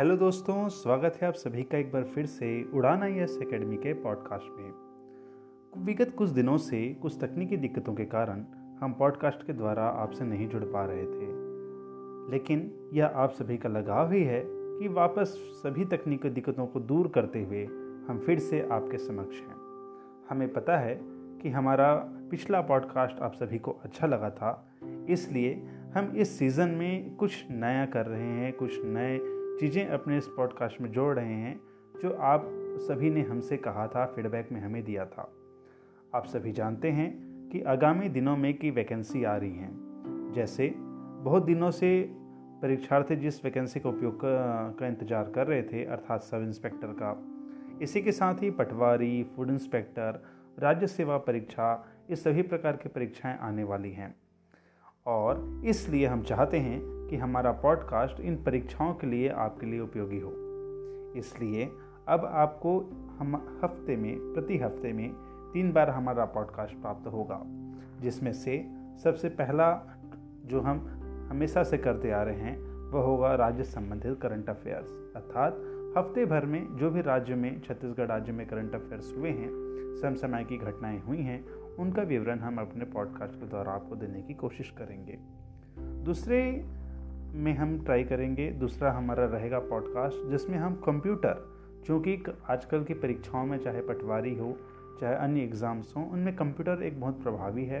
Hello 0.00 0.16
दोस्तों, 0.16 0.68
स्वागत 0.68 1.18
है 1.22 1.28
आप 1.28 1.34
सभी 1.34 1.62
का 1.62 1.78
एक 1.78 1.92
बार 1.92 2.04
फिर 2.04 2.26
से 2.26 2.70
उड़ान 2.74 3.02
आई 3.02 3.12
एस 3.12 3.38
अकेडमी 3.42 3.76
के 3.76 3.92
पॉडकास्ट 3.92 4.60
में। 4.60 5.84
विगत 5.84 6.14
कुछ 6.16 6.30
दिनों 6.30 6.56
से 6.56 6.94
कुछ 7.02 7.16
तकनीकी 7.20 7.56
दिक्कतों 7.56 7.94
के 7.94 8.04
कारण 8.04 8.44
हम 8.80 8.92
पॉडकास्ट 8.92 9.46
के 9.46 9.52
द्वारा 9.52 9.82
आपसे 9.82 10.24
नहीं 10.24 10.48
जुड़ 10.48 10.64
पा 10.64 10.84
रहे 10.84 11.04
थे। 11.04 11.28
लेकिन 12.32 12.90
यह 12.92 13.06
आप 13.06 13.30
सभी 13.30 13.56
का 13.56 13.68
लगाव 13.68 14.12
ही 14.12 14.22
है 14.22 14.42
कि 14.46 14.88
वापस 14.88 15.28
सभी 15.62 15.84
तकनीकी 15.84 16.30
दिक्कतों 16.30 16.66
को 16.66 16.80
दूर 16.80 17.08
करते 17.08 17.42
हुए 17.42 17.64
हम 18.08 18.22
फिर 18.26 18.38
से 18.38 18.68
आपके 18.72 18.98
समक्ष 18.98 19.36
हैं। 19.36 19.56
हमें 20.30 20.52
पता 20.52 20.78
है 20.78 21.00
कि 21.42 21.48
हमारा 21.48 21.94
पिछला 22.30 22.60
पॉडकास्ट 22.60 23.18
आप 23.18 23.32
सभी 23.32 23.58
को 23.58 23.70
अच्छा 23.70 24.06
लगा 24.06 24.30
था, 24.30 24.68
इसलिए 25.08 25.54
हम 25.94 26.12
इस 26.16 26.38
सीज़न 26.38 26.68
में 26.68 27.16
कुछ 27.16 27.46
नया 27.50 27.86
कर 27.86 28.06
रहे 28.06 28.28
हैं, 28.28 28.52
कुछ 28.52 28.84
नए 28.84 29.35
चीज़ें 29.60 29.86
अपने 29.86 30.18
इस 30.18 30.28
पॉडकास्ट 30.28 30.80
में 30.80 30.92
जोड़ 30.92 31.14
रहे 31.14 31.34
हैं, 31.34 31.60
जो 32.02 32.10
आप 32.10 32.48
सभी 32.78 33.10
ने 33.10 33.22
हमसे 33.22 33.56
कहा 33.56 33.88
था 33.88 34.06
फीडबैक 34.06 34.52
में 34.52 34.60
हमें 34.60 34.84
दिया 34.84 35.06
था। 35.06 35.32
आप 36.14 36.26
सभी 36.26 36.52
जानते 36.52 36.90
हैं 36.90 37.26
कि 37.52 37.62
आगामी 37.62 38.08
दिनों 38.08 38.36
में 38.36 38.58
की 38.58 38.70
वैकेंसी 38.70 39.24
आ 39.24 39.36
रही 39.36 39.56
हैं। 39.56 40.32
जैसे, 40.34 40.74
बहुत 41.22 41.44
दिनों 41.44 41.70
से 41.70 42.10
परीक्षार्थी 42.62 43.16
जिस 43.16 43.44
वैकेंसी 43.44 43.80
का 43.80 43.88
उपयोग 43.88 44.20
का 44.78 44.86
इंतज़ार 44.86 45.32
कर 45.34 45.46
रहे 45.46 45.62
थे, 45.62 45.84
अर्थात 45.84 46.22
सब 46.22 46.42
इंस्पेक्टर 46.42 46.86
का, 46.86 47.24
इसी 47.82 48.02
के 48.02 48.12
साथ 48.12 48.42
ही 48.42 48.50
पटवारी 48.50 49.22
फ़ूड 49.22 49.50
इंस्पेक्टर 49.50 50.22
राज्य 50.58 50.86
सेवा 50.86 51.18
परीक्षा 51.18 51.86
इस 52.10 52.24
सभी 52.24 52.42
प्रकार 52.42 52.76
की 52.76 52.88
परीक्षाएँ 52.88 53.38
आने 53.38 53.64
वाली 53.64 53.92
हैं। 53.92 54.14
और 55.06 55.62
इसलिए 55.64 56.06
हम 56.06 56.22
चाहते 56.22 56.58
हैं 56.58 56.95
कि 57.10 57.16
हमारा 57.16 57.52
पॉडकास्ट 57.52 58.20
इन 58.20 58.36
परीक्षाओं 58.36 58.94
के 58.94 59.06
लिए 59.06 59.28
आपके 59.28 59.66
लिए 59.66 59.80
उपयोगी 59.80 60.20
हो। 60.20 60.32
इसलिए 61.16 61.70
अब 62.08 62.24
आपको 62.24 62.80
हम 63.18 63.60
हफ़्ते 63.64 63.96
में, 63.96 64.18
प्रति 64.18 64.58
हफ़्ते 64.58 64.92
में 64.92 65.12
तीन 65.52 65.72
बार 65.72 65.90
हमारा 65.90 66.24
पॉडकास्ट 66.24 66.76
प्राप्त 66.76 67.06
होगा, 67.06 67.42
जिसमें 68.00 68.32
से 68.32 68.66
सबसे 69.04 69.28
पहला 69.28 69.98
जो 70.44 70.60
हम 70.60 70.86
हमेशा 71.30 71.62
से 71.62 71.78
करते 71.78 72.10
आ 72.10 72.22
रहे 72.22 72.40
हैं, 72.40 72.58
वह 72.90 73.02
होगा 73.02 73.34
राज्य 73.34 73.64
संबंधित 73.64 74.20
करंट 74.20 74.50
अफेयर्स 74.50 74.90
अर्थात 75.16 75.52
हफ़्ते 75.98 76.24
भर 76.24 76.46
में 76.46 76.76
जो 76.76 76.90
भी 76.90 77.00
राज्य 77.00 77.34
में, 77.34 77.60
छत्तीसगढ़ 77.60 78.06
राज्य 78.06 78.32
में 78.32 78.46
करंट 78.46 78.74
अफेयर्स 78.74 79.14
हुए 79.16 79.30
हैं, 79.30 79.48
समसमय 80.02 80.44
की 80.44 80.58
घटनाएँ 80.58 81.00
हुई 81.00 81.18
हैं, 81.18 81.44
उनका 81.78 82.02
विवरण 82.02 82.38
हम 82.38 82.58
अपने 82.58 82.84
पॉडकास्ट 82.84 83.34
के 83.34 83.46
द्वारा 83.46 83.72
आपको 83.72 83.96
देने 83.96 84.22
की 84.22 84.34
कोशिश 84.34 84.70
करेंगे। 84.70 85.18
दूसरे 86.04 86.64
में 87.34 87.52
हम 87.54 87.78
ट्राई 87.84 88.04
करेंगे, 88.04 88.50
दूसरा 88.50 88.92
हमारा 88.92 89.24
रहेगा 89.24 89.58
पॉडकास्ट 89.58 90.30
जिसमें 90.30 90.58
हम 90.58 90.74
कंप्यूटर 90.76 91.44
चूँकि 91.86 92.18
आजकल 92.50 92.84
की 92.84 92.94
परीक्षाओं 92.94 93.46
में 93.46 93.58
चाहे 93.58 93.80
पटवारी 93.80 94.34
हो, 94.34 94.56
चाहे 95.00 95.14
अन्य 95.14 95.40
एग्ज़ाम्स 95.40 95.92
हों, 95.96 96.08
उनमें 96.10 96.34
कंप्यूटर 96.36 96.82
एक 96.82 97.00
बहुत 97.00 97.22
प्रभावी 97.22 97.64
है। 97.64 97.80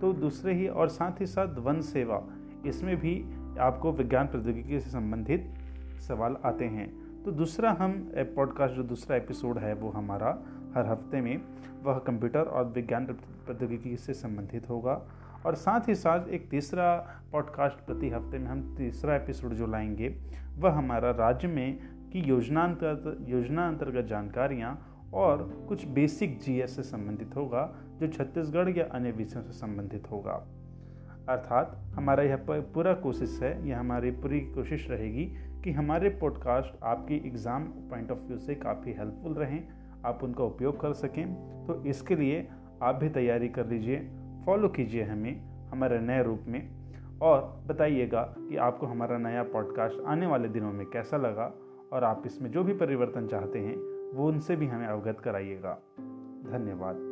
तो 0.00 0.12
दूसरे 0.12 0.54
ही 0.54 0.68
और 0.68 0.88
साथ 0.88 1.20
ही 1.20 1.26
साथ 1.26 1.58
वन 1.58 1.80
सेवा, 1.80 2.22
इसमें 2.66 2.96
भी 2.96 3.14
आपको 3.58 3.92
विज्ञान 3.92 4.26
प्रौद्योगिकी 4.26 4.80
से 4.80 4.90
संबंधित 4.90 5.52
सवाल 6.08 6.36
आते 6.44 6.64
हैं। 6.64 6.88
तो 7.22 7.30
दूसरा 7.30 7.70
हम 7.80 7.92
पॉडकास्ट 8.36 8.74
जो 8.74 8.82
दूसरा 8.82 9.16
एपिसोड 9.16 9.58
है, 9.58 9.74
वो 9.74 9.90
हमारा 9.90 10.30
हर 10.74 10.86
हफ़्ते 10.86 11.20
में 11.20 11.40
वह 11.82 11.98
कंप्यूटर 11.98 12.42
और 12.42 12.64
विज्ञान 12.64 13.06
प्रौद्योगिकी 13.06 13.96
से 13.96 14.14
संबंधित 14.14 14.68
होगा। 14.68 15.02
और 15.46 15.54
साथ 15.54 15.88
ही 15.88 15.94
साथ 15.94 16.28
एक 16.28 16.50
तीसरा 16.50 16.96
पॉडकास्ट 17.32 17.76
प्रति 17.76 18.10
हफ़्ते 18.10 18.38
में 18.38 18.46
हम 18.46 18.74
तीसरा 18.78 19.16
एपिसोड 19.16 19.52
जो 19.52 19.66
लाएँगे, 19.66 20.08
वह 20.58 20.72
हमारा 20.72 21.10
राज्य 21.10 21.48
में 21.48 21.78
की 22.12 22.20
योजना 22.20 22.64
अंतर्गत 22.64 23.28
योजना 23.28 23.68
अंतर्गत 23.68 24.04
जानकारियाँ 24.04 24.86
और 25.14 25.66
कुछ 25.68 25.86
बेसिक 25.86 26.38
जीएस 26.38 26.76
से 26.76 26.82
संबंधित 26.82 27.36
होगा, 27.36 27.74
जो 28.00 28.06
छत्तीसगढ़ 28.06 28.78
या 28.78 28.84
अन्य 28.84 29.10
विषयों 29.10 29.42
से 29.42 29.52
संबंधित 29.52 30.10
होगा। 30.10 30.46
अर्थात 31.28 31.76
हमारा 31.94 32.22
यह 32.22 32.46
पूरा 32.50 32.94
कोशिश 32.94 33.38
है 33.42 33.68
यह 33.68 33.78
हमारी 33.78 34.10
पूरी 34.10 34.40
कोशिश 34.40 34.90
रहेगी 34.90 35.24
कि 35.64 35.72
हमारे 35.72 36.08
पॉडकास्ट 36.10 36.82
आपकी 36.82 37.14
एग्ज़ाम 37.14 37.64
पॉइंट 37.64 38.10
ऑफ़ 38.10 38.18
व्यू 38.18 38.38
से 38.38 38.54
काफ़ी 38.54 38.92
हेल्पफुल 38.92 39.34
रहें। 39.34 39.79
आप 40.04 40.24
उनका 40.24 40.44
उपयोग 40.44 40.80
कर 40.80 40.92
सकें। 40.92 41.50
तो 41.66 41.84
इसके 41.84 42.16
लिए 42.16 42.48
आप 42.82 42.94
भी 42.94 43.08
तैयारी 43.08 43.48
कर 43.48 43.66
लीजिए, 43.66 44.10
फॉलो 44.46 44.68
कीजिए 44.68 45.02
हमें, 45.02 45.66
हमारे 45.68 45.98
नए 45.98 46.22
रूप 46.22 46.40
में। 46.46 46.80
और 47.22 47.64
बताइएगा 47.66 48.22
कि 48.38 48.56
आपको 48.56 48.86
हमारा 48.86 49.18
नया 49.18 49.42
पॉडकास्ट 49.42 50.04
आने 50.06 50.26
वाले 50.26 50.48
दिनों 50.48 50.72
में 50.72 50.86
कैसा 50.86 51.16
लगा 51.16 51.54
और 51.92 52.04
आप 52.04 52.22
इसमें 52.26 52.50
जो 52.50 52.64
भी 52.64 52.74
परिवर्तन 52.74 53.26
चाहते 53.26 53.58
हैं, 53.58 53.76
वो 54.16 54.28
उनसे 54.28 54.56
भी 54.56 54.66
हमें 54.66 54.86
अवगत 54.86 55.20
कराइएगा। 55.20 55.78
धन्यवाद। 56.50 57.09